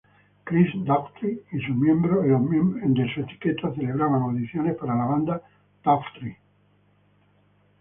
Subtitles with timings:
[0.45, 5.43] Chris Daughtry y sus miembros de su etiqueta celebraban audiciones para la banda
[5.83, 6.37] Daughtry.